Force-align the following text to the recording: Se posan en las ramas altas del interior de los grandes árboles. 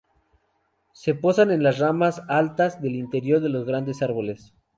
Se 0.93 1.13
posan 1.13 1.51
en 1.51 1.61
las 1.61 1.77
ramas 1.77 2.23
altas 2.27 2.81
del 2.81 2.95
interior 2.95 3.39
de 3.39 3.49
los 3.49 3.65
grandes 3.67 4.01
árboles. 4.01 4.51